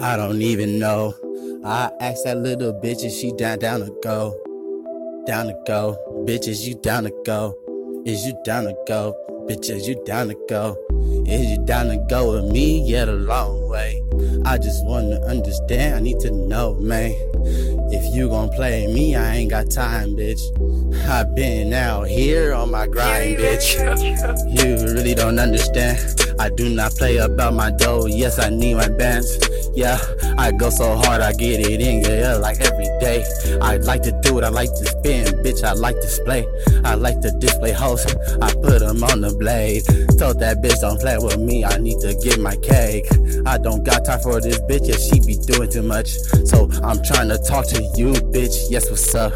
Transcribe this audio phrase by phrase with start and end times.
[0.00, 1.14] I don't even know.
[1.64, 4.34] I asked that little bitch if she down down to go.
[5.26, 5.96] Down to go.
[6.26, 7.54] Bitches, you down to go.
[8.04, 9.14] Is you down to go?
[9.48, 10.76] Bitches, you down to go?
[11.26, 12.82] Is you down to go with me?
[12.88, 14.02] Yet a long way.
[14.44, 15.94] I just wanna understand.
[15.94, 17.12] I need to know, man.
[17.92, 20.40] If you gon' play me, I ain't got time, bitch.
[21.08, 23.78] i been out here on my grind, bitch.
[24.50, 25.98] You really don't understand.
[26.38, 28.06] I do not play about my dough.
[28.06, 29.38] Yes, I need my bands.
[29.74, 29.98] Yeah,
[30.38, 33.24] I go so hard, I get it in, yeah, like every day.
[33.60, 36.46] I like to do it, I like to spin, bitch, I like to display.
[36.84, 38.06] I like to display hoes,
[38.40, 39.84] I put them on the blade.
[40.18, 43.06] Told that bitch don't play with me, I need to get my cake.
[43.46, 46.10] I don't got time for this bitch, yeah, she be doing too much.
[46.46, 49.32] So I'm trying to talk to you, bitch, yes, what's up?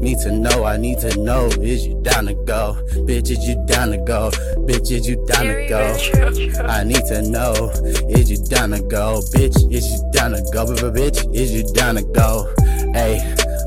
[0.00, 2.76] Need to know, I need to know, is you down to go?
[3.06, 4.30] Bitch, is you down to go?
[4.66, 6.64] Bitch, is you down to go?
[6.64, 7.70] I need to know,
[8.08, 9.20] is you down to go?
[9.34, 10.64] Bitch, is you down to go?
[10.66, 12.52] Bitch, is you down to go?
[12.92, 13.18] Hey,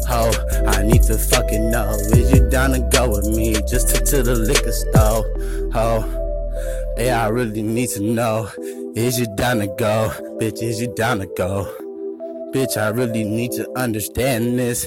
[0.08, 0.32] ho,
[0.68, 1.90] I need to fucking know.
[1.92, 5.72] Is you down to go with me just to, to the liquor store?
[5.74, 8.50] Ho, hey, I really need to know.
[8.96, 10.12] Is you down to go?
[10.40, 11.72] Bitch, is you down to go?
[12.54, 14.86] Bitch, I really need to understand this.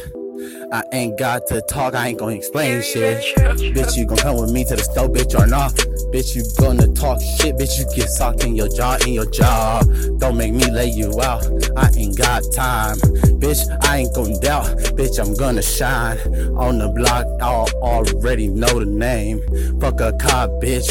[0.73, 3.23] I ain't got to talk, I ain't gonna explain shit.
[3.37, 5.73] Bitch, you gon' come with me to the store, bitch, or not?
[6.13, 9.83] Bitch, you gonna talk shit, bitch, you get socked in your jaw, in your jaw.
[10.19, 11.45] Don't make me lay you out,
[11.77, 12.97] I ain't got time.
[13.39, 16.19] Bitch, I ain't gonna doubt, bitch, I'm gonna shine.
[16.57, 19.41] On the block, I already know the name.
[19.81, 20.91] Fuck a cop, bitch,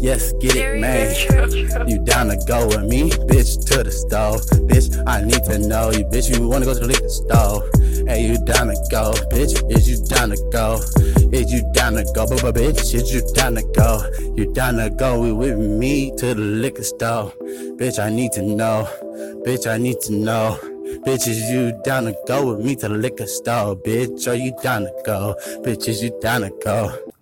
[0.00, 1.88] yes, get it, man.
[1.88, 4.38] You down to go with me, bitch, to the store.
[4.68, 7.68] Bitch, I need to know you, bitch, you wanna go to the store.
[8.06, 9.54] Hey, you down to go, bitch?
[9.70, 10.80] Is you down to go?
[11.32, 12.94] Is you down to go, but bitch?
[12.94, 14.02] Is you down to go?
[14.34, 17.32] You down to go with me to the liquor store?
[17.78, 18.88] Bitch, I need to know.
[19.46, 20.58] Bitch, I need to know.
[21.06, 23.76] Bitch, is you down to go with me to the liquor store?
[23.76, 25.34] Bitch, are you down to go?
[25.62, 27.13] Bitch, is you down to go?